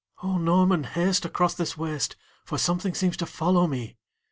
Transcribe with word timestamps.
"O 0.23 0.39
Norman, 0.39 0.83
haste 0.83 1.25
across 1.25 1.53
this 1.53 1.77
waste 1.77 2.15
For 2.43 2.57
something 2.57 2.95
seems 2.95 3.17
to 3.17 3.27
follow 3.27 3.67
me!" 3.67 3.97